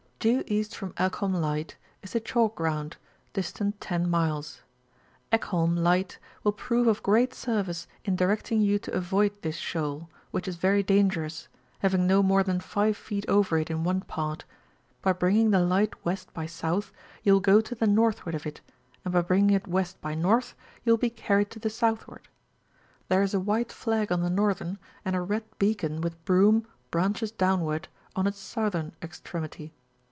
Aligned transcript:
—Due 0.21 0.43
east 0.45 0.75
from 0.75 0.93
Ekholm 0.99 1.33
Light 1.33 1.77
is 2.03 2.13
the 2.13 2.19
Chalk 2.19 2.53
Ground, 2.55 2.97
distant 3.33 3.81
10 3.81 4.07
miles. 4.07 4.61
Ekholm 5.33 5.75
light 5.75 6.19
will 6.43 6.51
prove 6.51 6.85
of 6.85 7.01
great 7.01 7.33
service 7.33 7.87
in 8.05 8.15
directing 8.17 8.61
you 8.61 8.77
to 8.77 8.93
avoid 8.93 9.31
this 9.41 9.55
shoal, 9.57 10.09
which 10.29 10.47
is 10.47 10.57
very 10.57 10.83
dangerous, 10.83 11.47
having 11.79 12.05
no 12.05 12.21
more 12.21 12.43
than 12.43 12.59
6 12.59 12.95
feet 12.99 13.25
over 13.27 13.57
it 13.57 13.71
in 13.71 13.83
one 13.83 14.01
part: 14.01 14.45
by 15.01 15.11
bringing 15.11 15.49
the 15.49 15.59
light 15.59 15.89
W. 16.05 16.15
by 16.35 16.43
S., 16.43 16.61
you 17.23 17.33
will 17.33 17.39
go 17.39 17.59
to 17.59 17.73
the 17.73 17.87
northward 17.87 18.35
of 18.35 18.45
it, 18.45 18.61
and 19.03 19.11
by 19.15 19.21
bringing 19.23 19.55
it 19.55 19.63
W. 19.63 19.83
by 20.01 20.11
N., 20.11 20.21
you 20.85 20.93
will 20.93 20.97
be 20.97 21.09
carried 21.09 21.49
to 21.49 21.57
the 21.57 21.71
southward; 21.71 22.27
there 23.07 23.23
is 23.23 23.33
a 23.33 23.39
white 23.39 23.71
flag 23.71 24.11
on 24.11 24.21
the 24.21 24.29
northern, 24.29 24.77
and 25.03 25.15
a 25.15 25.19
red 25.21 25.45
beacon, 25.57 25.99
with 25.99 26.23
broom, 26.25 26.67
branches 26.91 27.31
downward, 27.31 27.87
on 28.15 28.27
its 28.27 28.37
southern 28.37 28.91
extremity. 29.01 29.73